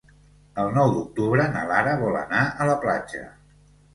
El 0.63 0.71
nou 0.77 0.93
d'octubre 0.93 1.43
na 1.51 1.61
Lara 1.71 1.93
vol 2.03 2.17
anar 2.21 2.41
a 2.65 2.69
la 2.73 2.79
platja. 2.87 3.23